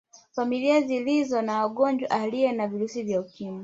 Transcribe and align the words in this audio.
Familia 0.31 0.81
zilizo 0.81 1.41
na 1.41 1.69
mgonjwa 1.69 2.09
aliye 2.11 2.51
na 2.51 2.67
virusi 2.67 3.03
vya 3.03 3.19
Ukimwi 3.21 3.59